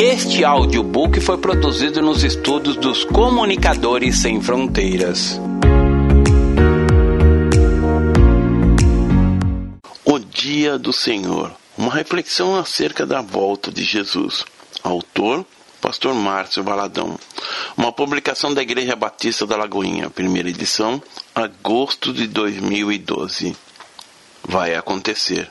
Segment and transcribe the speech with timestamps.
[0.00, 5.40] Este audiobook foi produzido nos estudos dos Comunicadores Sem Fronteiras.
[10.04, 14.44] O Dia do Senhor uma reflexão acerca da volta de Jesus.
[14.82, 15.44] Autor
[15.80, 17.18] Pastor Márcio Valadão.
[17.76, 21.00] Uma publicação da Igreja Batista da Lagoinha, primeira edição,
[21.34, 23.56] agosto de 2012.
[24.44, 25.50] Vai acontecer.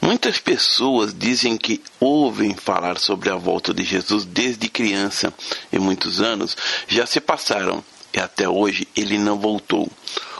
[0.00, 5.32] Muitas pessoas dizem que ouvem falar sobre a volta de Jesus desde criança
[5.72, 6.56] e muitos anos
[6.88, 9.90] já se passaram e até hoje ele não voltou.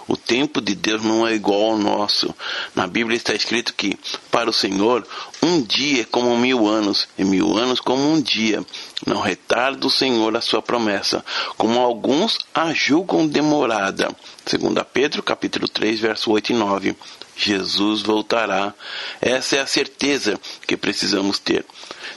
[0.09, 2.33] O tempo de Deus não é igual ao nosso.
[2.77, 3.99] Na Bíblia está escrito que,
[4.31, 5.07] para o Senhor,
[5.43, 8.65] um dia é como mil anos, e mil anos como um dia.
[9.05, 11.25] Não retarda o Senhor a sua promessa,
[11.57, 14.15] como alguns a julgam demorada.
[14.49, 16.97] 2 Pedro capítulo 3, verso 8 e 9.
[17.37, 18.75] Jesus voltará.
[19.21, 21.65] Essa é a certeza que precisamos ter.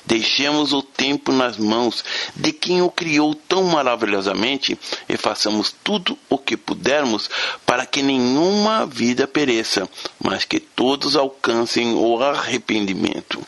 [0.06, 2.04] Deixemos o tempo nas mãos
[2.36, 7.30] de quem o criou tão maravilhosamente e façamos tudo o que pudermos
[7.66, 9.88] para que nenhuma vida pereça,
[10.24, 13.46] mas que todos alcancem o arrependimento.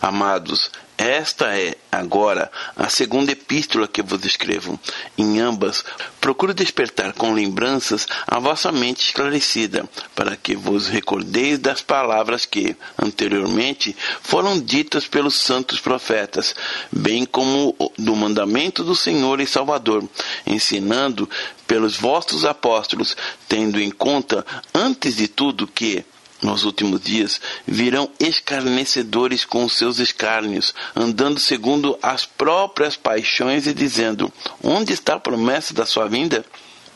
[0.00, 4.78] Amados, esta é, agora, a segunda epístola que vos escrevo.
[5.16, 5.84] Em ambas,
[6.20, 12.76] procuro despertar com lembranças a vossa mente esclarecida, para que vos recordeis das palavras que,
[13.00, 16.56] anteriormente, foram ditas pelos santos profetas,
[16.90, 20.02] bem como do mandamento do Senhor e Salvador,
[20.44, 21.30] ensinando
[21.64, 26.04] pelos vossos apóstolos, tendo em conta, antes de tudo, que,
[26.40, 34.32] nos últimos dias virão escarnecedores com seus escárnios, andando segundo as próprias paixões e dizendo:
[34.62, 36.44] Onde está a promessa da sua vinda?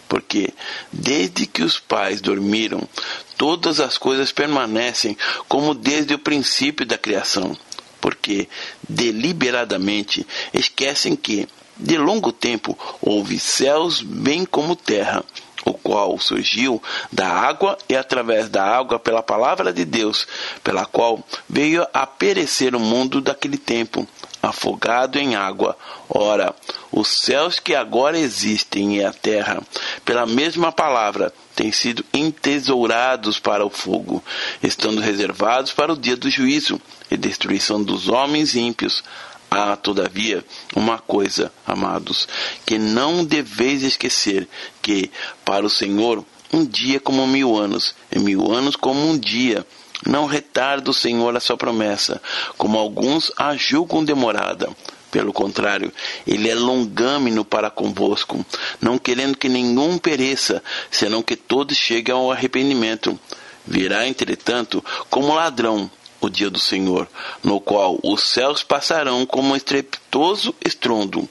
[0.09, 0.53] Porque
[0.93, 2.87] desde que os pais dormiram,
[3.37, 5.17] todas as coisas permanecem
[5.49, 7.57] como desde o princípio da criação.
[8.01, 8.49] Porque
[8.87, 15.25] deliberadamente esquecem que, de longo tempo, houve céus bem como terra
[15.65, 20.27] o qual surgiu da água e através da água pela palavra de Deus,
[20.63, 24.07] pela qual veio a perecer o mundo daquele tempo,
[24.43, 25.77] afogado em água.
[26.09, 26.55] Ora,
[26.91, 29.63] os céus que agora existem e a terra,
[30.05, 34.23] pela mesma palavra, têm sido entesourados para o fogo,
[34.63, 36.81] estando reservados para o dia do juízo
[37.11, 39.05] e destruição dos homens ímpios
[39.55, 40.43] Há, todavia,
[40.75, 42.27] uma coisa, amados,
[42.65, 44.49] que não deveis esquecer:
[44.81, 45.11] que,
[45.45, 49.67] para o Senhor, um dia como mil anos, e mil anos como um dia.
[50.07, 52.21] Não retarda o Senhor a sua promessa,
[52.57, 54.71] como alguns a julgam demorada.
[55.11, 55.93] Pelo contrário,
[56.27, 58.45] ele é longâmino para convosco,
[58.81, 63.21] não querendo que nenhum pereça, senão que todos cheguem ao arrependimento.
[63.67, 65.91] Virá, entretanto, como ladrão
[66.23, 67.09] o dia do Senhor,
[67.43, 71.29] no qual os céus passarão como um estrepitoso estrondo,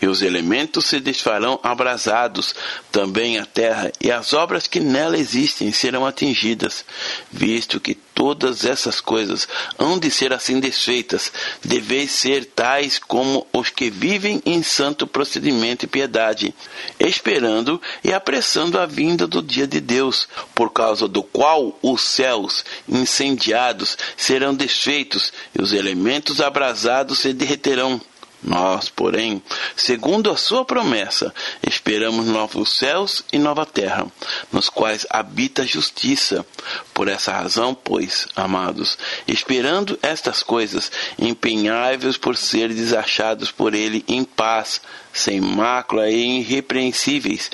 [0.00, 2.54] e os elementos se desfarão abrasados,
[2.92, 6.84] também a terra e as obras que nela existem serão atingidas,
[7.32, 7.94] visto que
[8.24, 9.46] todas essas coisas
[9.78, 11.30] hão de ser assim desfeitas,
[11.62, 16.54] deveis ser tais como os que vivem em santo procedimento e piedade,
[16.98, 22.64] esperando e apressando a vinda do dia de Deus, por causa do qual os céus
[22.88, 28.00] incendiados serão desfeitos e os elementos abrasados se derreterão.
[28.44, 29.42] Nós, porém,
[29.74, 31.34] segundo a sua promessa,
[31.66, 34.06] esperamos novos céus e nova terra,
[34.52, 36.44] nos quais habita a justiça.
[36.92, 44.24] Por essa razão, pois, amados, esperando estas coisas, empenhai-vos por seres achados por ele em
[44.24, 44.82] paz,
[45.12, 47.50] sem mácula e irrepreensíveis,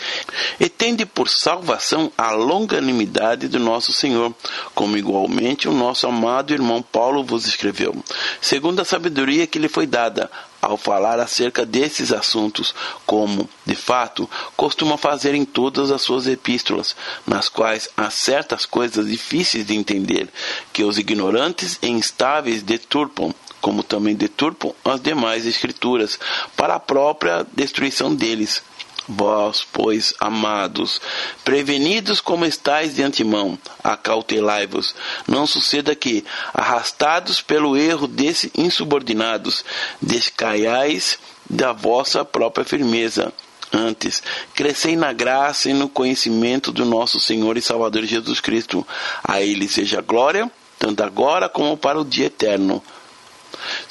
[0.59, 4.35] e tende por salvação a longanimidade do nosso Senhor,
[4.75, 7.95] como igualmente o nosso amado irmão Paulo vos escreveu,
[8.41, 10.31] segundo a sabedoria que lhe foi dada,
[10.61, 12.75] ao falar acerca desses assuntos,
[13.07, 16.95] como, de fato, costuma fazer em todas as suas epístolas,
[17.27, 20.29] nas quais há certas coisas difíceis de entender,
[20.73, 26.19] que os ignorantes e instáveis deturpam, como também deturpam as demais escrituras,
[26.57, 28.63] para a própria destruição deles.
[29.13, 31.01] Vós, pois, amados,
[31.43, 34.95] prevenidos como estáis de antemão, acautelai-vos,
[35.27, 36.25] não suceda que,
[36.55, 39.65] arrastados pelo erro desses insubordinados,
[40.01, 41.19] descaiais
[41.49, 43.33] da vossa própria firmeza.
[43.73, 44.23] Antes,
[44.55, 48.87] crescei na graça e no conhecimento do nosso Senhor e Salvador Jesus Cristo.
[49.25, 50.49] A Ele seja glória,
[50.79, 52.81] tanto agora como para o dia eterno.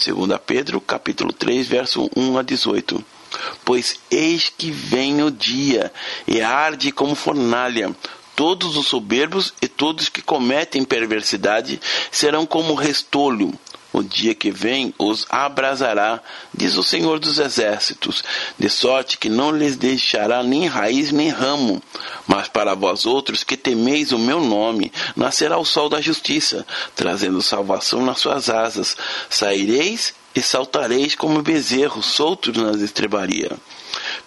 [0.02, 3.19] 2 Pedro, capítulo 3, verso 1 a 18.
[3.64, 5.92] Pois eis que vem o dia,
[6.28, 7.96] e arde como fornalha.
[8.36, 11.80] Todos os soberbos e todos que cometem perversidade
[12.10, 13.54] serão como restolho,
[13.92, 16.22] o dia que vem os abrasará,
[16.54, 18.24] diz o Senhor dos Exércitos,
[18.58, 21.82] de sorte que não lhes deixará nem raiz nem ramo.
[22.28, 26.66] Mas para vós outros que temeis o meu nome, nascerá o sol da justiça,
[26.96, 28.96] trazendo salvação nas suas asas.
[29.28, 33.58] Saireis e saltareis como bezerros soltos nas estrebarias.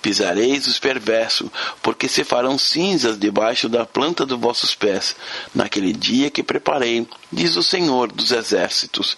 [0.03, 1.49] Pisareis os perversos,
[1.81, 5.17] porque se farão cinzas debaixo da planta dos vossos pés,
[5.55, 9.17] naquele dia que preparei, diz o Senhor dos Exércitos.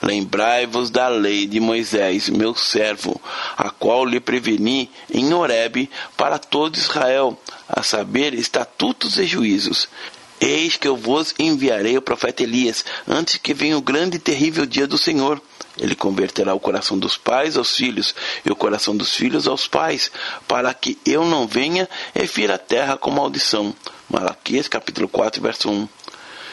[0.00, 3.20] Lembrai-vos da lei de Moisés, meu servo,
[3.56, 7.36] a qual lhe preveni em Horebe para todo Israel,
[7.68, 9.88] a saber, estatutos e juízos.
[10.40, 14.64] Eis que eu vos enviarei o profeta Elias, antes que venha o grande e terrível
[14.64, 15.42] dia do Senhor.
[15.78, 18.14] Ele converterá o coração dos pais aos filhos
[18.44, 20.10] e o coração dos filhos aos pais,
[20.48, 23.74] para que eu não venha e fira a terra com maldição.
[24.08, 25.88] Malaquias capítulo 4, verso 1.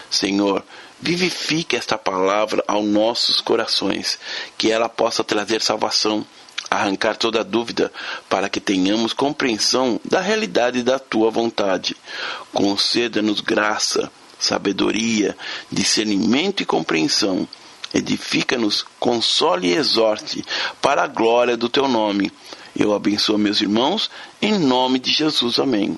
[0.09, 0.63] Senhor,
[0.99, 4.19] vivifique esta palavra aos nossos corações,
[4.57, 6.25] que ela possa trazer salvação,
[6.69, 7.91] arrancar toda dúvida,
[8.27, 11.95] para que tenhamos compreensão da realidade da tua vontade.
[12.53, 15.37] Conceda-nos graça, sabedoria,
[15.71, 17.47] discernimento e compreensão
[17.93, 20.43] edifica-nos, console e exorte,
[20.81, 22.31] para a glória do teu nome.
[22.75, 24.09] Eu abençoo meus irmãos,
[24.41, 25.59] em nome de Jesus.
[25.59, 25.97] Amém.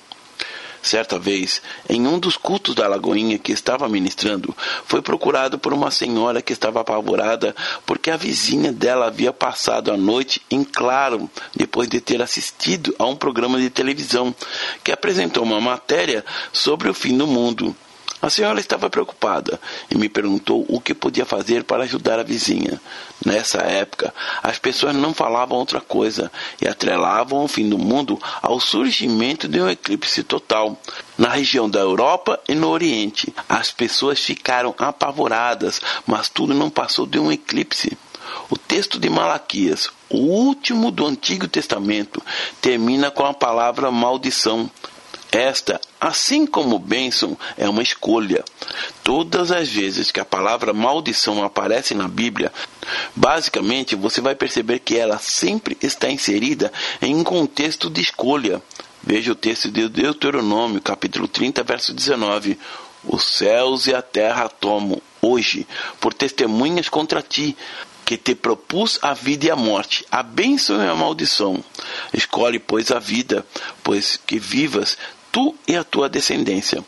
[0.86, 5.90] Certa vez, em um dos cultos da Lagoinha que estava ministrando, foi procurado por uma
[5.90, 11.88] senhora que estava apavorada porque a vizinha dela havia passado a noite em claro depois
[11.88, 14.32] de ter assistido a um programa de televisão
[14.84, 17.74] que apresentou uma matéria sobre o fim do mundo.
[18.20, 19.60] A senhora estava preocupada
[19.90, 22.80] e me perguntou o que podia fazer para ajudar a vizinha.
[23.24, 28.58] Nessa época, as pessoas não falavam outra coisa e atrelavam o fim do mundo ao
[28.58, 30.80] surgimento de um eclipse total.
[31.18, 37.06] Na região da Europa e no Oriente, as pessoas ficaram apavoradas, mas tudo não passou
[37.06, 37.96] de um eclipse.
[38.48, 42.22] O texto de Malaquias, o último do Antigo Testamento,
[42.60, 44.70] termina com a palavra maldição.
[45.30, 48.44] Esta, assim como bênção, é uma escolha.
[49.02, 52.52] Todas as vezes que a palavra maldição aparece na Bíblia,
[53.14, 58.62] basicamente você vai perceber que ela sempre está inserida em um contexto de escolha.
[59.02, 62.58] Veja o texto de Deuteronômio, capítulo 30, verso 19.
[63.04, 65.66] Os céus e a terra tomo hoje
[66.00, 67.56] por testemunhas contra ti,
[68.06, 71.62] que te propus a vida e a morte, a bênção e a maldição.
[72.14, 73.44] Escolhe, pois, a vida,
[73.82, 74.96] pois que vivas
[75.32, 76.84] tu e a tua descendência.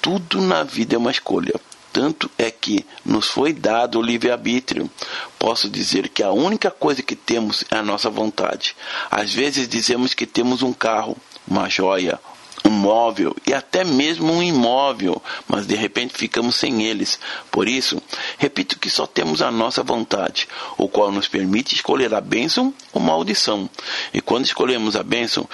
[0.00, 1.52] Tudo na vida é uma escolha.
[1.92, 4.88] Tanto é que nos foi dado o livre-arbítrio.
[5.36, 8.76] Posso dizer que a única coisa que temos é a nossa vontade.
[9.10, 11.16] Às vezes dizemos que temos um carro,
[11.48, 12.20] uma joia,
[12.66, 17.18] um móvel e até mesmo um imóvel, mas de repente ficamos sem eles.
[17.50, 18.02] Por isso,
[18.38, 23.00] repito que só temos a nossa vontade, o qual nos permite escolher a bênção ou
[23.00, 23.70] maldição.
[24.12, 25.48] E quando escolhemos a bênção,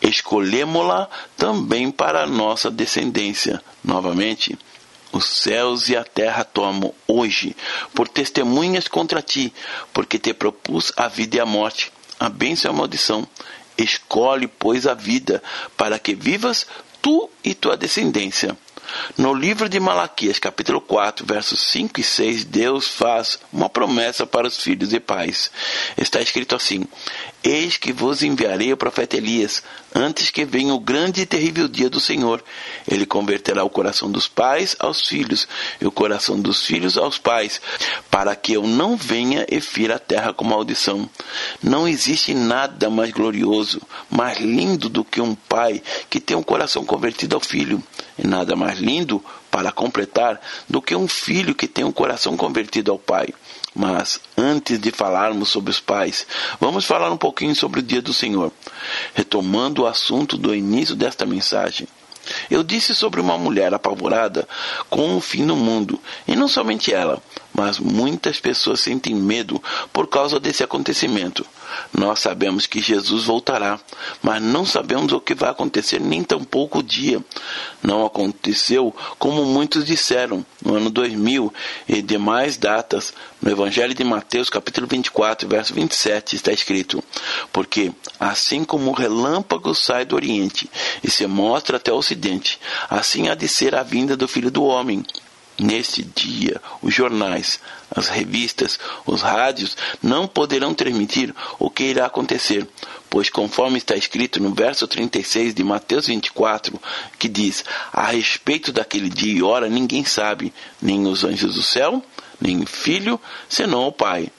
[0.00, 3.62] escolhemos-la também para a nossa descendência.
[3.82, 4.56] Novamente,
[5.12, 7.56] os céus e a terra tomam hoje
[7.94, 9.52] por testemunhas contra ti,
[9.92, 13.26] porque te propus a vida e a morte, a bênção e a maldição.
[13.76, 15.42] Escolhe, pois, a vida,
[15.76, 16.66] para que vivas
[17.02, 18.56] tu e tua descendência.
[19.16, 24.46] No livro de Malaquias, capítulo 4, versos 5 e 6, Deus faz uma promessa para
[24.46, 25.50] os filhos e pais.
[25.96, 26.86] Está escrito assim:
[27.46, 29.62] Eis que vos enviarei o profeta Elias,
[29.94, 32.42] antes que venha o grande e terrível dia do Senhor.
[32.90, 35.46] Ele converterá o coração dos pais aos filhos,
[35.78, 37.60] e o coração dos filhos aos pais,
[38.10, 41.06] para que eu não venha e fira a terra com maldição.
[41.62, 46.82] Não existe nada mais glorioso, mais lindo do que um pai que tem um coração
[46.82, 47.82] convertido ao filho,
[48.18, 52.90] e nada mais lindo para completar do que um filho que tem um coração convertido
[52.90, 53.28] ao pai.
[53.74, 56.26] Mas antes de falarmos sobre os pais,
[56.60, 58.52] vamos falar um pouquinho sobre o dia do Senhor.
[59.14, 61.88] Retomando o assunto do início desta mensagem.
[62.50, 64.48] Eu disse sobre uma mulher apavorada
[64.88, 69.62] com o fim do mundo, e não somente ela, mas muitas pessoas sentem medo
[69.92, 71.44] por causa desse acontecimento.
[71.92, 73.78] Nós sabemos que Jesus voltará,
[74.22, 77.24] mas não sabemos o que vai acontecer nem tampouco o dia.
[77.82, 81.52] Não aconteceu como muitos disseram no ano 2000
[81.88, 83.12] e demais datas.
[83.40, 87.02] No Evangelho de Mateus, capítulo 24, verso 27, está escrito:
[87.52, 90.70] Porque assim como o relâmpago sai do Oriente
[91.02, 94.64] e se mostra até o Ocidente, assim há de ser a vinda do Filho do
[94.64, 95.04] Homem.
[95.58, 102.66] Neste dia, os jornais, as revistas, os rádios não poderão transmitir o que irá acontecer,
[103.08, 106.80] pois, conforme está escrito no verso 36 de Mateus 24,
[107.20, 112.02] que diz: A respeito daquele dia e hora ninguém sabe, nem os anjos do céu,
[112.40, 114.32] nem o filho, senão o Pai.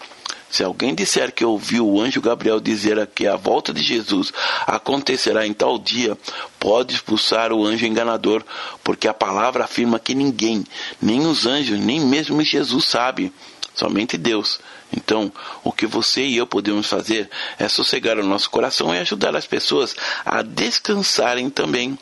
[0.56, 4.32] Se alguém disser que ouviu o anjo Gabriel dizer que a volta de Jesus
[4.66, 6.18] acontecerá em tal dia,
[6.58, 8.42] pode expulsar o anjo enganador,
[8.82, 10.64] porque a palavra afirma que ninguém,
[11.02, 13.34] nem os anjos, nem mesmo Jesus sabe,
[13.74, 14.62] somente Deus.
[14.96, 15.30] Então,
[15.62, 19.46] o que você e eu podemos fazer é sossegar o nosso coração e ajudar as
[19.46, 19.94] pessoas
[20.26, 22.00] a descansarem também.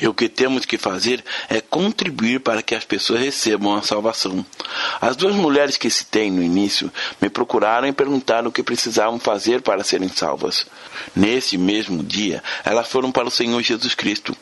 [0.00, 4.44] E o que temos que fazer é contribuir para que as pessoas recebam a salvação.
[5.00, 9.62] As duas mulheres que citei no início me procuraram e perguntaram o que precisavam fazer
[9.62, 10.66] para serem salvas.
[11.14, 14.36] Nesse mesmo dia, elas foram para o Senhor Jesus Cristo.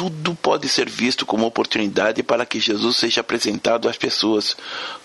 [0.00, 4.56] Tudo pode ser visto como oportunidade para que Jesus seja apresentado às pessoas.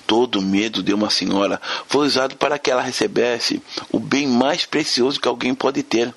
[0.07, 3.61] Todo o medo de uma senhora foi usado para que ela recebesse
[3.91, 6.13] o bem mais precioso que alguém pode ter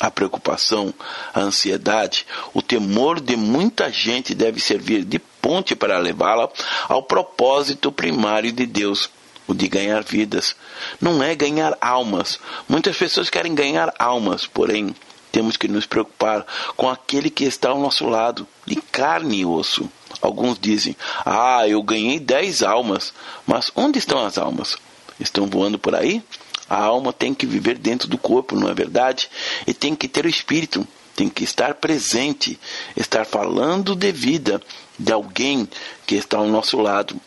[0.00, 0.94] a preocupação,
[1.34, 6.48] a ansiedade, o temor de muita gente deve servir de ponte para levá-la
[6.88, 9.10] ao propósito primário de Deus,
[9.46, 10.56] o de ganhar vidas.
[11.00, 12.40] Não é ganhar almas.
[12.66, 14.94] Muitas pessoas querem ganhar almas, porém,
[15.30, 19.88] temos que nos preocupar com aquele que está ao nosso lado, de carne e osso.
[20.20, 23.12] Alguns dizem: Ah, eu ganhei dez almas.
[23.46, 24.76] Mas onde estão as almas?
[25.20, 26.22] Estão voando por aí?
[26.70, 29.28] A alma tem que viver dentro do corpo, não é verdade?
[29.66, 30.86] E tem que ter o espírito,
[31.16, 32.58] tem que estar presente,
[32.96, 34.62] estar falando de vida
[34.96, 35.68] de alguém
[36.06, 37.20] que está ao nosso lado.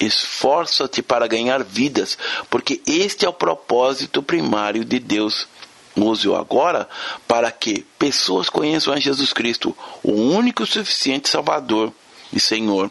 [0.00, 2.16] Esforça-te para ganhar vidas,
[2.48, 5.46] porque este é o propósito primário de Deus.
[5.94, 6.88] Use-o agora
[7.28, 11.92] para que pessoas conheçam a Jesus Cristo, o único e suficiente Salvador
[12.32, 12.90] e Senhor,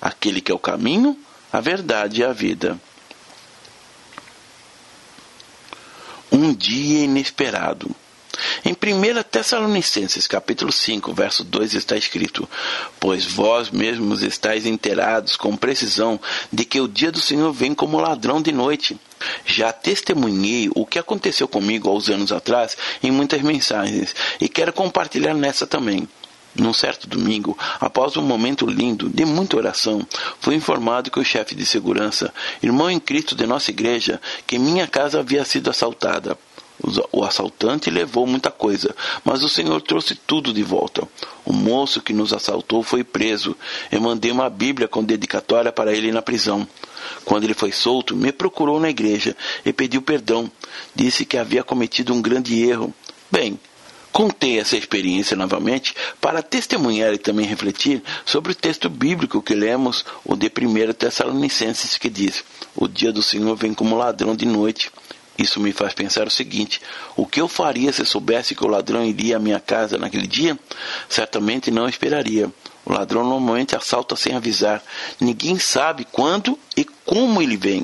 [0.00, 1.16] aquele que é o caminho,
[1.50, 2.78] a verdade e a vida.
[6.36, 7.90] Um dia inesperado.
[8.64, 12.46] Em 1 Tessalonicenses, capítulo 5, verso 2 está escrito:
[13.00, 16.20] Pois vós mesmos estáis inteirados com precisão
[16.52, 18.98] de que o dia do Senhor vem como ladrão de noite.
[19.46, 24.72] Já testemunhei o que aconteceu comigo há uns anos atrás em muitas mensagens e quero
[24.72, 26.06] compartilhar nessa também.
[26.58, 30.06] Num certo domingo, após um momento lindo de muita oração,
[30.40, 32.32] fui informado que o chefe de segurança,
[32.62, 36.38] irmão em Cristo de nossa igreja, que minha casa havia sido assaltada.
[37.10, 38.94] O assaltante levou muita coisa,
[39.24, 41.08] mas o Senhor trouxe tudo de volta.
[41.44, 43.56] O moço que nos assaltou foi preso.
[43.90, 46.68] Eu mandei uma Bíblia com dedicatória para ele na prisão.
[47.24, 49.34] Quando ele foi solto, me procurou na igreja
[49.64, 50.50] e pediu perdão.
[50.94, 52.94] Disse que havia cometido um grande erro.
[53.30, 53.58] Bem,
[54.16, 60.06] Contei essa experiência novamente para testemunhar e também refletir sobre o texto bíblico que lemos,
[60.24, 62.42] o de 1 Tessalonicenses, que diz:
[62.74, 64.90] O dia do Senhor vem como ladrão de noite.
[65.36, 66.80] Isso me faz pensar o seguinte:
[67.14, 70.58] o que eu faria se soubesse que o ladrão iria à minha casa naquele dia?
[71.10, 72.50] Certamente não esperaria.
[72.86, 74.80] O ladrão normalmente assalta sem avisar.
[75.20, 77.82] Ninguém sabe quando e como ele vem.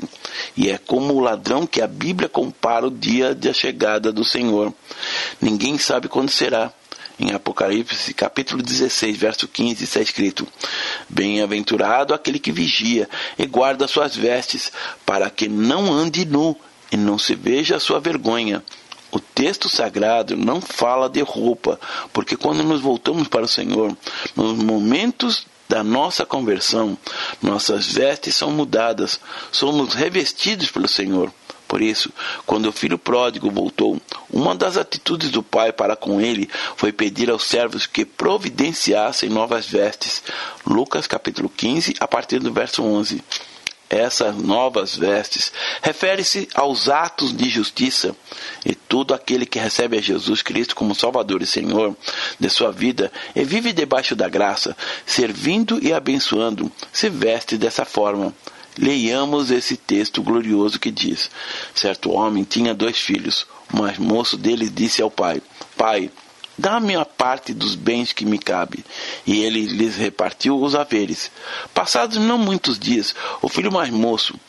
[0.55, 4.73] E é como o ladrão que a Bíblia compara o dia da chegada do Senhor.
[5.41, 6.71] Ninguém sabe quando será.
[7.19, 10.47] Em Apocalipse, capítulo 16, verso 15, está escrito:
[11.07, 13.07] Bem-aventurado aquele que vigia
[13.37, 14.71] e guarda suas vestes,
[15.05, 16.57] para que não ande nu
[16.91, 18.63] e não se veja a sua vergonha.
[19.13, 21.79] O texto sagrado não fala de roupa,
[22.11, 23.95] porque quando nos voltamos para o Senhor,
[24.35, 26.97] nos momentos da nossa conversão,
[27.39, 29.19] nossas vestes são mudadas,
[29.51, 31.31] somos revestidos pelo Senhor.
[31.67, 32.11] Por isso,
[32.47, 34.01] quando o filho pródigo voltou,
[34.31, 39.67] uma das atitudes do pai para com ele foi pedir aos servos que providenciassem novas
[39.67, 40.23] vestes.
[40.65, 43.23] Lucas capítulo 15, a partir do verso 11
[43.93, 48.15] essas novas vestes refere-se aos atos de justiça
[48.65, 51.95] e todo aquele que recebe a Jesus Cristo como Salvador e Senhor
[52.39, 58.33] de sua vida e vive debaixo da graça, servindo e abençoando, se veste dessa forma.
[58.77, 61.29] Leiamos esse texto glorioso que diz:
[61.75, 63.45] Certo homem tinha dois filhos.
[63.71, 65.41] O mais moço deles disse ao pai:
[65.77, 66.09] Pai,
[66.57, 68.85] Dá-me a parte dos bens que me cabe.
[69.25, 71.31] E ele lhes repartiu os haveres.
[71.73, 74.39] Passados não muitos dias, o filho mais moço,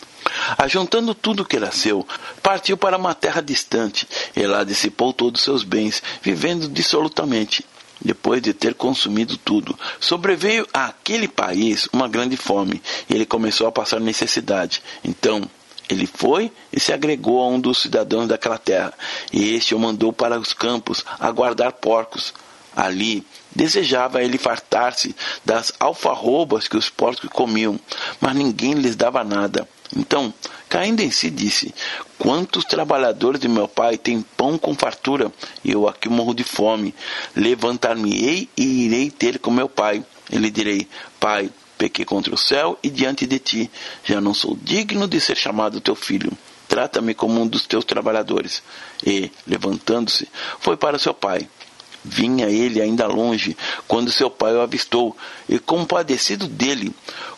[0.59, 2.07] ajuntando tudo que era seu,
[2.43, 7.65] partiu para uma terra distante, e lá dissipou todos os seus bens, vivendo dissolutamente.
[8.05, 13.73] Depois de ter consumido tudo, sobreveio àquele país uma grande fome, e ele começou a
[13.73, 14.83] passar necessidade.
[15.03, 15.49] Então,
[15.89, 18.93] ele foi e se agregou a um dos cidadãos daquela terra,
[19.33, 22.33] e este o mandou para os campos a guardar porcos.
[22.77, 23.25] Ali
[23.55, 25.15] desejava ele fartar-se
[25.45, 27.79] das alfarrobas que os porcos comiam,
[28.21, 29.69] mas ninguém lhes dava nada.
[29.97, 30.35] Então,
[30.69, 31.73] caindo em si, disse:
[32.19, 35.31] Quantos trabalhadores de meu pai têm pão com fartura,
[35.63, 36.93] e eu aqui morro de fome?
[37.37, 40.05] Levantar-me-ei e irei ter com meu pai.
[40.33, 40.89] E lhe direi:
[41.21, 41.51] Pai,
[41.85, 43.71] pequei contra o céu e diante de ti,
[44.03, 46.33] já não sou digno de ser chamado teu filho.
[46.67, 48.63] Trata-me como um dos teus trabalhadores.
[49.07, 50.27] E, levantando-se,
[50.61, 51.47] foi para seu pai.
[52.03, 53.55] Vinha ele ainda longe,
[53.87, 55.15] quando seu pai o avistou,
[55.47, 56.91] e compadecido dele,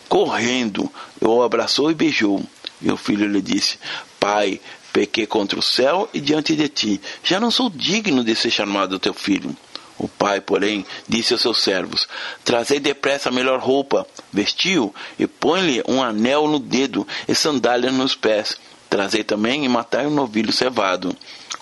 [0.07, 0.89] correndo,
[1.19, 2.41] o abraçou e beijou.
[2.81, 3.77] E o filho lhe disse:
[4.17, 4.61] Pai,
[4.93, 8.97] pequei contra o céu e diante de ti, já não sou digno de ser chamado
[8.97, 9.55] teu filho.
[9.99, 12.07] O pai, porém, disse aos seus servos:
[12.43, 18.15] Trazei depressa a melhor roupa, vestiu e põe-lhe um anel no dedo e sandálias nos
[18.15, 18.59] pés.
[18.89, 21.15] Trazei também e matai um novilho cevado.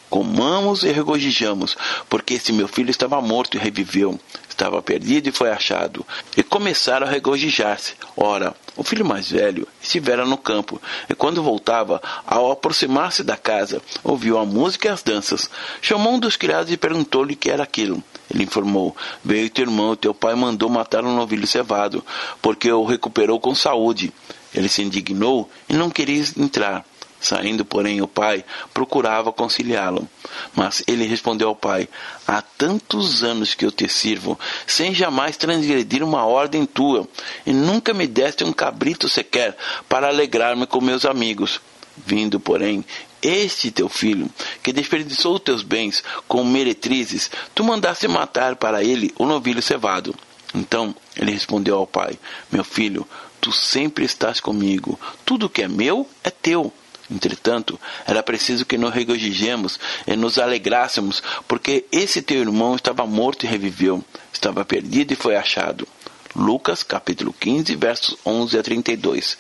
[0.10, 1.76] Comamos e regozijamos,
[2.08, 6.06] porque esse meu filho estava morto e reviveu, estava perdido e foi achado.
[6.38, 7.96] E começaram a regozijar-se.
[8.16, 13.82] Ora, o filho mais velho estivera no campo, e quando voltava, ao aproximar-se da casa,
[14.04, 15.50] ouviu a música e as danças.
[15.82, 18.04] Chamou um dos criados e perguntou-lhe o que era aquilo.
[18.30, 22.04] Ele informou: Veio teu irmão, teu pai mandou matar um novilho cevado,
[22.42, 24.12] porque o recuperou com saúde.
[24.54, 26.86] Ele se indignou e não queria entrar.
[27.20, 30.08] Saindo, porém, o pai procurava conciliá-lo.
[30.54, 31.90] Mas ele respondeu ao pai:
[32.28, 37.08] Há tantos anos que eu te sirvo, sem jamais transgredir uma ordem tua,
[37.46, 39.58] e nunca me deste um cabrito sequer
[39.90, 41.60] para alegrar-me com meus amigos.
[41.98, 42.84] Vindo, porém,
[43.22, 44.30] este teu filho,
[44.62, 50.16] que desperdiçou teus bens com meretrizes, tu mandaste matar para ele o novilho cevado.
[50.54, 52.18] Então ele respondeu ao pai:
[52.52, 53.08] Meu filho,
[53.42, 56.72] tu sempre estás comigo, tudo que é meu é teu.
[57.10, 63.46] Entretanto, era preciso que nos regozijemos e nos alegrássemos, porque esse teu irmão estava morto
[63.46, 65.88] e reviveu, estava perdido e foi achado.
[66.36, 69.38] Lucas capítulo 15, versos 11 a 32.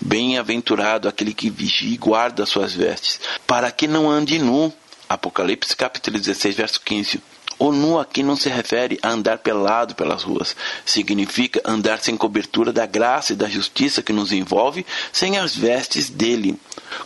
[0.00, 4.72] Bem-aventurado aquele que vigia e guarda suas vestes, para que não ande nu.
[5.08, 7.22] Apocalipse capítulo 16, verso 15.
[7.58, 10.54] O nu aqui não se refere a andar pelado pelas ruas.
[10.84, 16.10] Significa andar sem cobertura da graça e da justiça que nos envolve, sem as vestes
[16.10, 16.58] dele.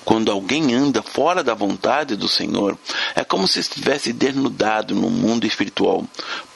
[0.04, 2.76] Quando alguém anda fora da vontade do Senhor,
[3.14, 6.04] é como se estivesse desnudado no mundo espiritual.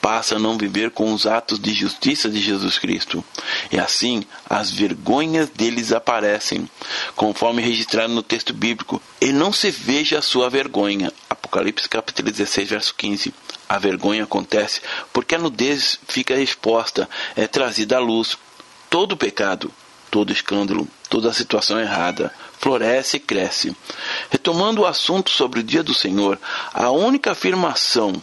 [0.01, 3.23] Passa a não viver com os atos de justiça de Jesus Cristo.
[3.71, 6.69] E assim, as vergonhas deles aparecem,
[7.15, 9.01] conforme registrado no texto bíblico.
[9.21, 11.11] E não se veja a sua vergonha.
[11.29, 13.33] Apocalipse capítulo 16, verso 15.
[13.67, 18.37] A vergonha acontece porque a nudez fica exposta, é trazida à luz.
[18.89, 19.71] Todo pecado,
[20.11, 22.31] todo escândalo, toda situação errada
[22.65, 23.75] floresce e cresce.
[24.29, 26.39] Retomando o assunto sobre o dia do Senhor,
[26.73, 28.19] a única afirmação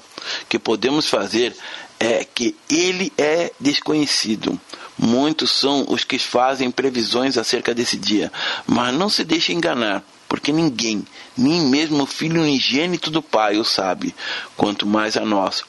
[0.48, 1.55] que podemos fazer
[2.00, 4.61] é que ele é desconhecido.
[4.98, 8.33] Muitos são os que fazem previsões acerca desse dia,
[8.66, 10.02] mas não se deixe enganar,
[10.42, 11.07] porque ninguém,
[11.38, 14.12] nem mesmo o filho unigênito do Pai, o sabe,
[14.57, 15.62] quanto mais a nós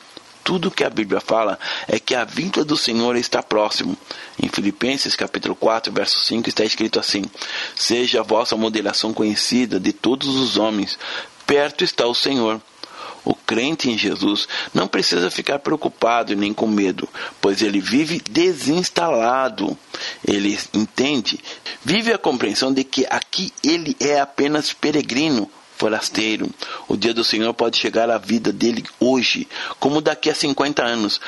[0.44, 1.58] tudo que a Bíblia fala
[1.88, 3.96] é que a vinda do Senhor está próximo.
[4.38, 7.24] Em Filipenses capítulo 4, verso 5 está escrito assim:
[7.74, 11.00] Seja a vossa moderação conhecida de todos os homens,
[11.48, 12.60] perto está o Senhor.
[13.26, 17.08] O crente em Jesus não precisa ficar preocupado nem com medo,
[17.40, 19.78] pois ele vive desinstalado.
[20.28, 21.40] Ele entende,
[21.84, 26.50] vive a compreensão de que aqui ele é apenas peregrino, forasteiro.
[26.88, 29.48] O dia do Senhor pode chegar à vida dele hoje,
[29.80, 31.20] como daqui a 50 anos,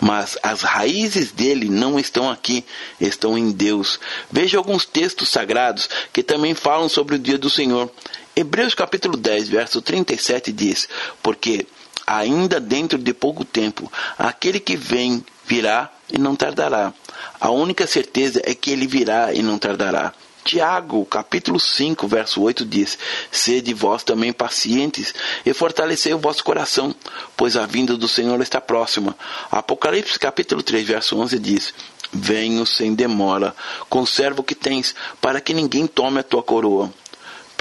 [0.00, 2.64] mas as raízes dele não estão aqui,
[3.00, 3.98] estão em Deus.
[4.30, 7.90] Veja alguns textos sagrados que também falam sobre o dia do Senhor.
[8.34, 10.88] Hebreus capítulo 10, verso 37 diz:
[11.22, 11.66] Porque
[12.06, 16.94] ainda dentro de pouco tempo, aquele que vem virá e não tardará.
[17.38, 20.14] A única certeza é que ele virá e não tardará.
[20.44, 22.98] Tiago, capítulo 5, verso 8 diz:
[23.30, 25.14] Sede vós também pacientes
[25.44, 26.94] e fortalecei o vosso coração,
[27.36, 29.14] pois a vinda do Senhor está próxima.
[29.50, 31.74] Apocalipse, capítulo 3, verso 11 diz:
[32.10, 33.54] Venho sem demora,
[33.90, 36.90] conserva o que tens, para que ninguém tome a tua coroa.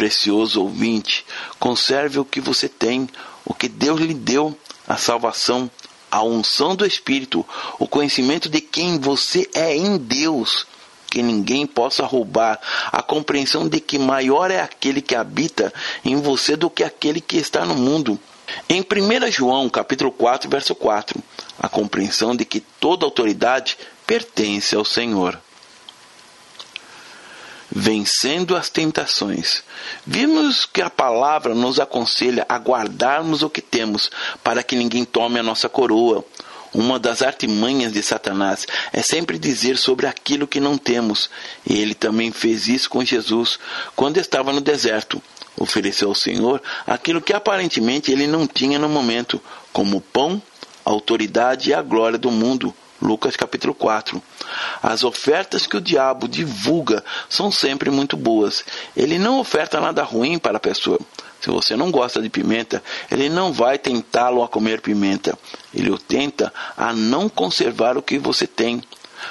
[0.01, 1.23] Precioso ouvinte,
[1.59, 3.07] conserve o que você tem,
[3.45, 5.69] o que Deus lhe deu, a salvação,
[6.09, 7.45] a unção do Espírito,
[7.77, 10.65] o conhecimento de quem você é em Deus
[11.07, 12.59] que ninguém possa roubar
[12.91, 15.71] a compreensão de que maior é aquele que habita
[16.03, 18.19] em você do que aquele que está no mundo.
[18.67, 21.21] Em 1 João, capítulo 4, verso 4,
[21.59, 25.39] a compreensão de que toda autoridade pertence ao Senhor.
[27.73, 29.63] Vencendo as tentações.
[30.05, 34.11] Vimos que a palavra nos aconselha a guardarmos o que temos,
[34.43, 36.25] para que ninguém tome a nossa coroa.
[36.73, 41.29] Uma das artimanhas de Satanás é sempre dizer sobre aquilo que não temos.
[41.65, 43.59] E ele também fez isso com Jesus
[43.95, 45.21] quando estava no deserto.
[45.57, 50.41] Ofereceu ao Senhor aquilo que aparentemente ele não tinha no momento, como o pão,
[50.85, 52.73] a autoridade e a glória do mundo.
[53.01, 54.21] Lucas capítulo 4.
[54.83, 58.63] As ofertas que o diabo divulga são sempre muito boas.
[58.95, 60.99] Ele não oferta nada ruim para a pessoa.
[61.41, 65.37] Se você não gosta de pimenta, ele não vai tentá-lo a comer pimenta.
[65.73, 68.83] Ele o tenta a não conservar o que você tem.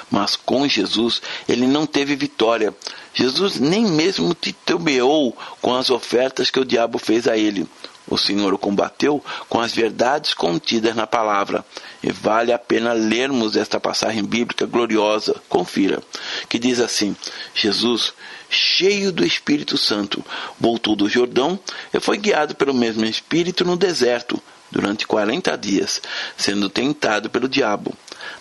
[0.09, 2.75] Mas com Jesus, ele não teve vitória.
[3.13, 7.67] Jesus nem mesmo titubeou com as ofertas que o diabo fez a ele.
[8.11, 11.63] O Senhor o combateu com as verdades contidas na palavra.
[12.03, 16.03] E vale a pena lermos esta passagem bíblica gloriosa, confira,
[16.49, 17.15] que diz assim:
[17.55, 18.13] Jesus,
[18.49, 20.23] cheio do Espírito Santo,
[20.59, 21.57] voltou do Jordão
[21.93, 26.01] e foi guiado pelo mesmo Espírito no deserto durante quarenta dias,
[26.35, 27.93] sendo tentado pelo diabo.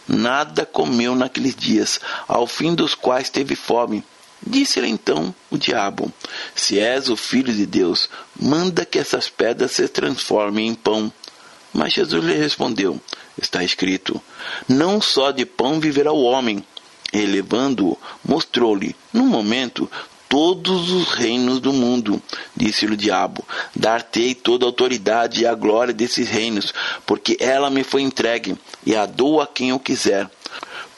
[0.08, 4.02] Nada comeu naqueles dias, ao fim dos quais teve fome.
[4.46, 6.12] Disse-lhe então o diabo:
[6.54, 8.08] Se és o filho de Deus,
[8.40, 11.12] manda que essas pedras se transformem em pão.
[11.72, 13.00] Mas Jesus lhe respondeu:
[13.40, 14.20] Está escrito:
[14.68, 16.64] Não só de pão viverá o homem.
[17.12, 19.90] E levando-o, mostrou-lhe, num momento,
[20.28, 22.22] todos os reinos do mundo.
[22.56, 26.72] Disse-lhe o diabo: Dar-te-ei toda a autoridade e a glória desses reinos,
[27.04, 30.30] porque ela me foi entregue, e a dou a quem eu quiser.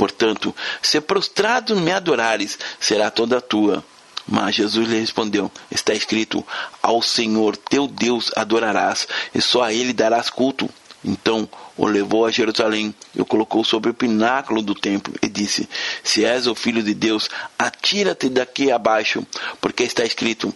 [0.03, 3.85] Portanto, se prostrado me adorares, será toda tua.
[4.27, 6.45] Mas Jesus lhe respondeu: Está escrito:
[6.83, 10.69] Ao Senhor teu Deus adorarás, e só a ele darás culto.
[11.05, 15.69] Então o levou a Jerusalém e o colocou sobre o pináculo do templo e disse:
[16.03, 19.25] Se és o filho de Deus, atira-te daqui abaixo,
[19.61, 20.53] porque está escrito: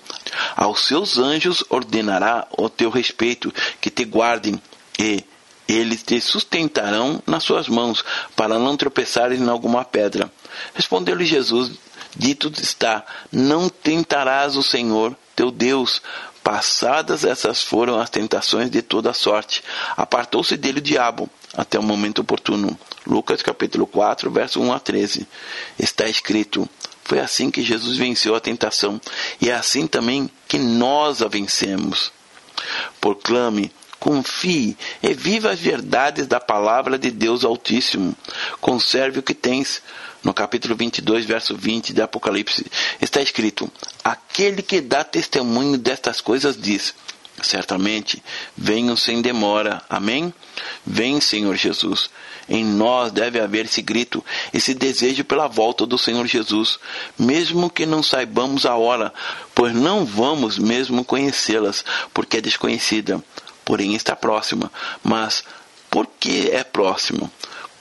[0.56, 4.60] Aos seus anjos ordenará o teu respeito que te guardem
[4.98, 5.22] e
[5.68, 10.30] eles te sustentarão nas suas mãos, para não tropeçares em alguma pedra.
[10.74, 11.72] Respondeu-lhe Jesus:
[12.16, 16.00] Dito está: Não tentarás o Senhor teu Deus.
[16.42, 19.64] Passadas essas foram as tentações de toda sorte.
[19.96, 22.78] Apartou-se dele o diabo até o momento oportuno.
[23.04, 25.26] Lucas capítulo 4, verso 1 a 13.
[25.78, 26.68] Está escrito:
[27.04, 29.00] Foi assim que Jesus venceu a tentação,
[29.40, 32.12] e é assim também que nós a vencemos.
[33.00, 33.72] Proclame
[34.06, 38.14] Confie e viva as verdades da palavra de Deus Altíssimo.
[38.60, 39.82] Conserve o que tens.
[40.22, 42.64] No capítulo 22, verso 20 de Apocalipse,
[43.00, 43.68] está escrito:
[44.04, 46.94] Aquele que dá testemunho destas coisas diz:
[47.42, 48.22] Certamente
[48.56, 49.82] venho sem demora.
[49.90, 50.32] Amém?
[50.86, 52.08] Vem, Senhor Jesus.
[52.48, 56.78] Em nós deve haver esse grito, esse desejo pela volta do Senhor Jesus,
[57.18, 59.12] mesmo que não saibamos a hora,
[59.52, 63.20] pois não vamos mesmo conhecê-las, porque é desconhecida
[63.66, 64.72] porém está próxima.
[65.04, 65.44] Mas
[65.90, 67.30] por que é próximo?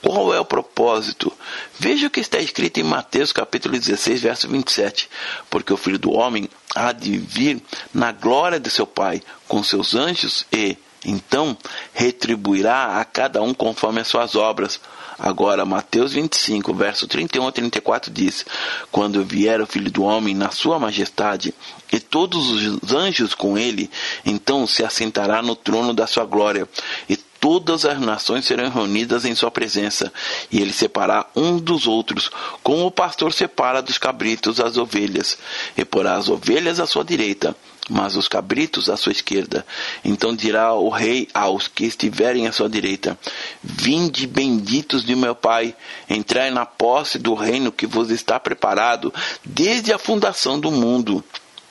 [0.02, 1.32] Qual é o propósito?
[1.78, 5.08] Veja o que está escrito em Mateus capítulo 16, verso 27.
[5.48, 7.62] Porque o Filho do Homem há de vir
[7.94, 11.56] na glória de seu Pai com seus anjos e, então,
[11.92, 14.80] retribuirá a cada um conforme as suas obras.
[15.18, 18.44] Agora, Mateus 25, verso 31 a 34 diz:
[18.92, 21.54] Quando vier o Filho do Homem na sua majestade,
[21.90, 23.90] e todos os anjos com ele,
[24.26, 26.68] então se assentará no trono da sua glória,
[27.08, 30.12] e todas as nações serão reunidas em sua presença,
[30.50, 32.30] e ele separará um dos outros,
[32.62, 35.38] como o pastor separa dos cabritos as ovelhas,
[35.78, 37.56] e porá as ovelhas à sua direita
[37.88, 39.64] mas os cabritos à sua esquerda.
[40.04, 43.18] Então dirá o rei aos que estiverem à sua direita:
[43.62, 45.74] Vinde benditos de meu Pai,
[46.08, 49.12] entrai na posse do reino que vos está preparado
[49.44, 51.24] desde a fundação do mundo.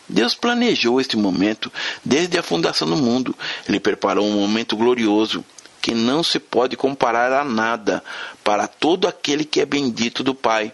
[0.08, 1.72] Deus planejou este momento
[2.04, 3.36] desde a fundação do mundo.
[3.68, 5.44] Ele preparou um momento glorioso
[5.82, 8.04] que não se pode comparar a nada
[8.44, 10.74] para todo aquele que é bendito do Pai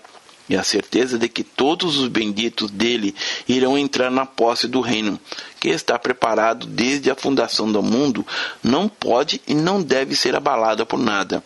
[0.52, 3.16] e a certeza de que todos os benditos dele
[3.48, 5.18] irão entrar na posse do reino,
[5.62, 8.28] que está preparado desde a fundação do mundo,
[8.62, 11.42] não pode e não deve ser abalada por nada.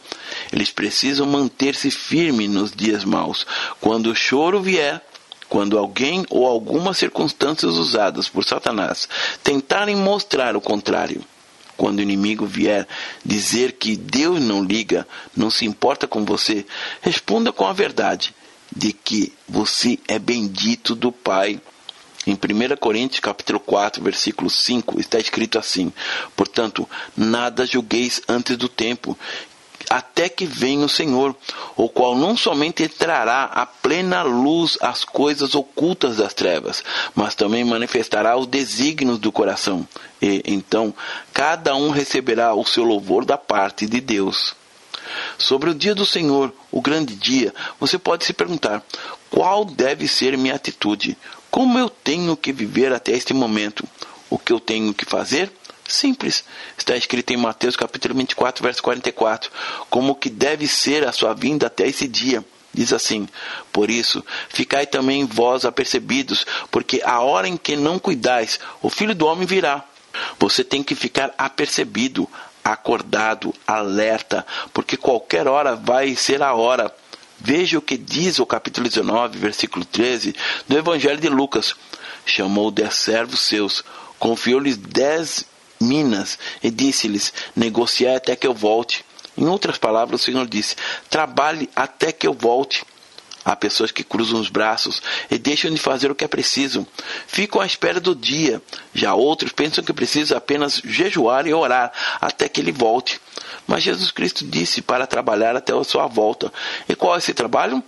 [0.51, 3.45] Eles precisam manter-se firmes nos dias maus.
[3.79, 4.99] Quando o choro vier,
[5.47, 9.07] quando alguém ou algumas circunstâncias usadas por Satanás
[9.43, 11.23] tentarem mostrar o contrário,
[11.77, 12.87] quando o inimigo vier
[13.23, 16.65] dizer que Deus não liga, não se importa com você,
[17.03, 18.33] responda com a verdade
[18.75, 21.61] de que você é bendito do Pai.
[22.27, 25.93] Em 1 Coríntios capítulo 4, versículo 5, está escrito assim:
[26.35, 29.17] Portanto, nada julgueis antes do tempo,
[29.89, 31.35] até que venha o Senhor,
[31.75, 36.83] o qual não somente trará a plena luz às coisas ocultas das trevas,
[37.13, 39.87] mas também manifestará os desígnios do coração.
[40.21, 40.93] E então
[41.33, 44.55] cada um receberá o seu louvor da parte de Deus.
[45.37, 48.83] Sobre o dia do Senhor, o grande dia, você pode se perguntar:
[49.29, 51.17] qual deve ser minha atitude?
[51.49, 53.87] Como eu tenho que viver até este momento?
[54.29, 55.51] O que eu tenho que fazer?
[55.87, 56.43] Simples.
[56.77, 59.51] Está escrito em Mateus capítulo 24, verso 44,
[59.89, 62.43] como que deve ser a sua vinda até esse dia.
[62.73, 63.27] Diz assim:
[63.71, 69.15] Por isso, ficai também vós apercebidos, porque a hora em que não cuidais, o filho
[69.15, 69.85] do homem virá.
[70.39, 72.29] Você tem que ficar apercebido,
[72.65, 76.91] acordado, alerta, porque qualquer hora vai ser a hora.
[77.39, 80.35] Veja o que diz o capítulo 19, versículo 13
[80.67, 81.75] do Evangelho de Lucas.
[82.25, 83.83] Chamou dez servos seus,
[84.17, 85.45] confiou-lhes dez
[85.79, 89.05] minas e disse-lhes: Negociai até que eu volte.
[89.37, 90.75] Em outras palavras, o Senhor disse:
[91.07, 92.83] Trabalhe até que eu volte.
[93.45, 96.85] Há pessoas que cruzam os braços e deixam de fazer o que é preciso.
[97.27, 98.59] Ficam à espera do dia.
[98.91, 103.21] Já outros pensam que precisam apenas jejuar e orar até que ele volte.
[103.67, 106.51] Mas Jesus Cristo disse para trabalhar até a sua volta.
[106.89, 107.83] E qual é esse trabalho?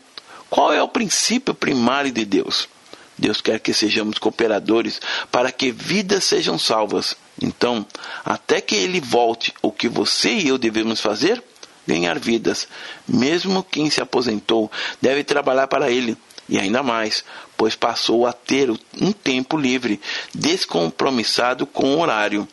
[0.47, 2.69] Qual é o princípio primário de Deus?
[3.17, 7.17] Deus quer que sejamos cooperadores para que vidas sejam salvas.
[7.41, 7.85] Então,
[8.23, 11.43] até que ele volte, o que você e eu devemos fazer?
[11.87, 12.67] Ganhar vidas.
[13.07, 14.69] Mesmo quem se aposentou
[15.01, 16.17] deve trabalhar para ele.
[16.49, 17.23] E ainda mais,
[17.57, 19.99] pois passou a ter um tempo livre,
[20.33, 22.47] descompromissado com o horário.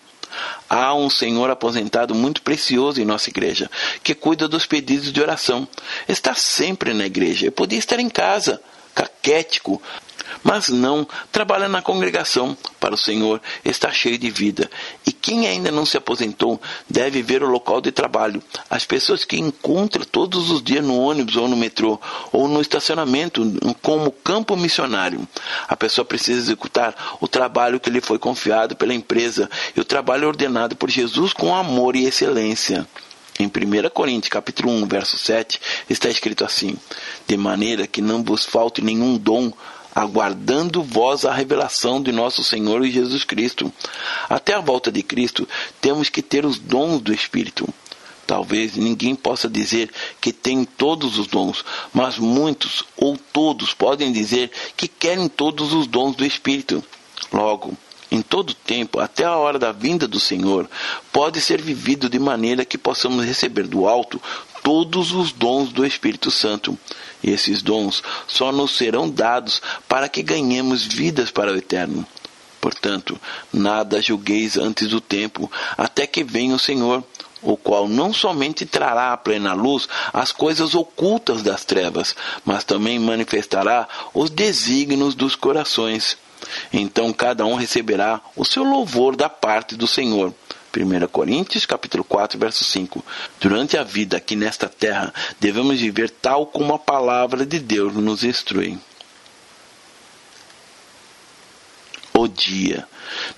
[0.68, 3.70] Há um senhor aposentado muito precioso em nossa igreja,
[4.02, 5.68] que cuida dos pedidos de oração.
[6.08, 7.46] Está sempre na igreja.
[7.46, 8.60] Eu podia estar em casa,
[8.94, 9.80] caquético,
[10.42, 14.70] mas não trabalha na congregação para o Senhor, está cheio de vida.
[15.06, 18.42] E quem ainda não se aposentou deve ver o local de trabalho.
[18.68, 22.00] As pessoas que encontra todos os dias no ônibus ou no metrô
[22.32, 23.42] ou no estacionamento
[23.80, 25.26] como campo missionário.
[25.68, 30.28] A pessoa precisa executar o trabalho que lhe foi confiado pela empresa e o trabalho
[30.28, 32.86] ordenado por Jesus com amor e excelência.
[33.38, 36.76] Em 1 Coríntios, capítulo 1, verso 7, está escrito assim:
[37.26, 39.52] De maneira que não vos falte nenhum dom,
[39.94, 43.72] aguardando vós a revelação de nosso Senhor Jesus Cristo.
[44.28, 45.48] Até a volta de Cristo,
[45.80, 47.68] temos que ter os dons do Espírito.
[48.26, 54.50] Talvez ninguém possa dizer que tem todos os dons, mas muitos ou todos podem dizer
[54.76, 56.82] que querem todos os dons do Espírito.
[57.32, 57.76] Logo,
[58.10, 60.68] em todo tempo, até a hora da vinda do Senhor,
[61.12, 64.20] pode ser vivido de maneira que possamos receber do alto
[64.62, 66.78] todos os dons do Espírito Santo.
[67.22, 72.06] E esses dons só nos serão dados para que ganhemos vidas para o eterno.
[72.60, 73.20] Portanto,
[73.52, 77.04] nada julgueis antes do tempo, até que venha o Senhor,
[77.42, 82.98] o qual não somente trará à plena luz as coisas ocultas das trevas, mas também
[82.98, 86.16] manifestará os desígnios dos corações.
[86.72, 90.34] Então cada um receberá o seu louvor da parte do Senhor.
[90.76, 93.04] 1 Coríntios capítulo 4, verso 5.
[93.40, 98.24] Durante a vida aqui nesta terra, devemos viver tal como a palavra de Deus nos
[98.24, 98.78] instrui.
[102.12, 102.86] O dia.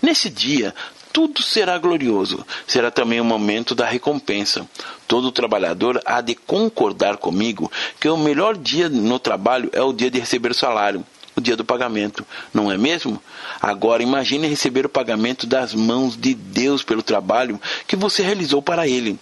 [0.00, 0.74] Nesse dia,
[1.12, 2.46] tudo será glorioso.
[2.66, 4.68] Será também o momento da recompensa.
[5.08, 10.10] Todo trabalhador há de concordar comigo que o melhor dia no trabalho é o dia
[10.10, 11.04] de receber o salário
[11.36, 13.22] o dia do pagamento, não é mesmo?
[13.60, 18.88] Agora imagine receber o pagamento das mãos de Deus pelo trabalho que você realizou para
[18.88, 19.18] Ele.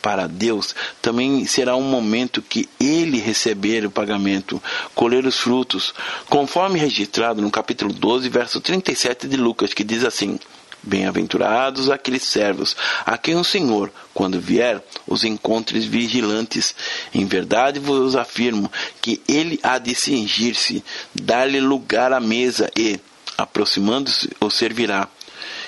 [0.00, 4.62] Para Deus também será um momento que Ele receber o pagamento,
[4.94, 5.92] colher os frutos,
[6.28, 10.38] conforme registrado no capítulo 12, verso 37 de Lucas, que diz assim:
[10.86, 16.74] Bem-aventurados aqueles servos, a quem o Senhor, quando vier, os encontres vigilantes.
[17.12, 18.70] Em verdade vos afirmo
[19.02, 23.00] que ele há de cingir-se, dar-lhe lugar à mesa e,
[23.36, 25.08] aproximando-se, o servirá.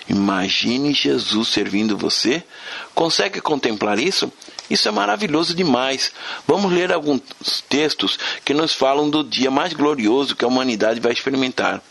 [0.09, 2.43] Imagine Jesus servindo você.
[2.95, 4.33] Consegue contemplar isso?
[4.71, 6.13] Isso é maravilhoso demais.
[6.47, 7.23] Vamos ler alguns
[7.69, 11.83] textos que nos falam do dia mais glorioso que a humanidade vai experimentar.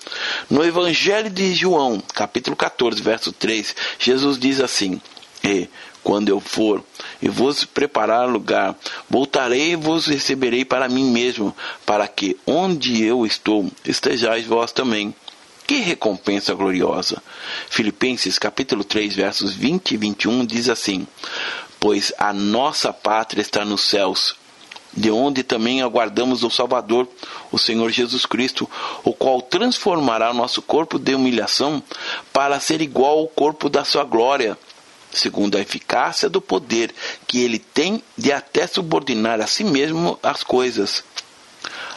[0.49, 5.01] No Evangelho de João, capítulo 14, verso 3, Jesus diz assim:
[5.43, 5.67] E
[6.03, 6.83] quando eu for
[7.21, 8.75] e vos preparar lugar,
[9.09, 11.53] voltarei e vos receberei para mim mesmo,
[11.85, 15.13] para que onde eu estou estejais vós também.
[15.67, 17.21] Que recompensa gloriosa!
[17.69, 21.05] Filipenses capítulo 3, versos 20 e 21 diz assim:
[21.79, 24.35] pois a nossa pátria está nos céus,
[24.93, 27.07] de onde também aguardamos o Salvador,
[27.51, 28.69] o Senhor Jesus Cristo,
[29.03, 31.83] o qual transformará o nosso corpo de humilhação
[32.33, 34.57] para ser igual ao corpo da sua glória,
[35.11, 36.93] segundo a eficácia do poder
[37.27, 41.03] que ele tem de até subordinar a si mesmo as coisas.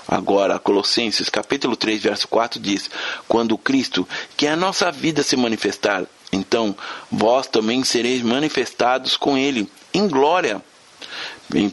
[0.06, 2.90] Agora, Colossenses capítulo 3, verso 4 diz:
[3.28, 6.76] Quando Cristo, que é a nossa vida, se manifestar, então
[7.10, 10.62] vós também sereis manifestados com ele em glória.
[11.52, 11.70] Em 1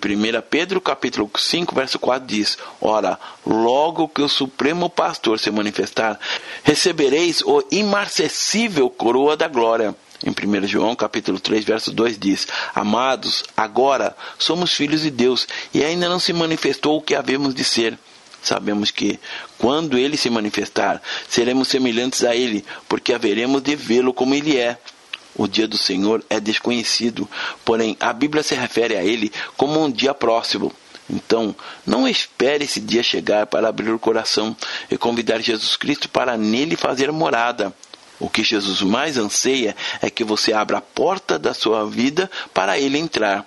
[0.49, 6.19] Pedro capítulo 5, verso 4 diz: Ora, logo que o Supremo Pastor se manifestar,
[6.63, 9.95] recebereis o imarcessível coroa da glória.
[10.25, 15.83] Em 1 João capítulo 3, verso 2 diz: Amados, agora somos filhos de Deus, e
[15.83, 17.99] ainda não se manifestou o que havemos de ser.
[18.47, 19.19] Sabemos que,
[19.57, 24.77] quando ele se manifestar, seremos semelhantes a ele, porque haveremos de vê-lo como ele é.
[25.35, 27.29] O dia do Senhor é desconhecido,
[27.65, 30.73] porém a Bíblia se refere a ele como um dia próximo.
[31.09, 31.55] Então,
[31.85, 34.55] não espere esse dia chegar para abrir o coração
[34.89, 37.73] e convidar Jesus Cristo para nele fazer morada.
[38.19, 42.79] O que Jesus mais anseia é que você abra a porta da sua vida para
[42.79, 43.45] ele entrar.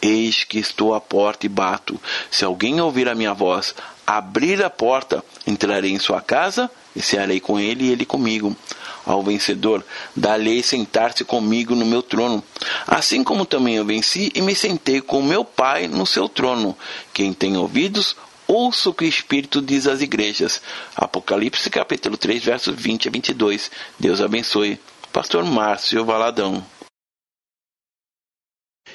[0.00, 1.98] Eis que estou à porta e bato.
[2.30, 3.74] Se alguém ouvir a minha voz,
[4.06, 8.56] abrir a porta, entrarei em sua casa e cearei com ele e ele comigo
[9.04, 9.84] ao vencedor,
[10.16, 12.42] dá-lhe sentar-se comigo no meu trono,
[12.86, 16.76] assim como também eu venci e me sentei com meu Pai no seu trono.
[17.12, 20.62] Quem tem ouvidos, ouça o que o Espírito diz às igrejas.
[20.96, 23.70] Apocalipse capítulo 3, versos 20 a 22.
[23.98, 24.80] Deus abençoe.
[25.12, 26.64] Pastor Márcio Valadão.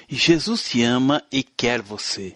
[0.10, 2.36] Jesus te ama e quer você.